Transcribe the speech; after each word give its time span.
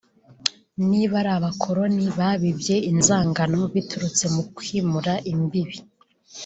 niba 0.89 1.13
ari 1.21 1.31
abakoroni 1.37 2.05
babibye 2.19 2.75
inzangano 2.91 3.59
biturutse 3.73 4.23
mu 4.35 4.43
kwimura 4.55 5.13
imbibe 5.31 5.77